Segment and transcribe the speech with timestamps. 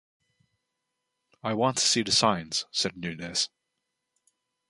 [1.43, 3.49] "I want to see the signs", said Nunez.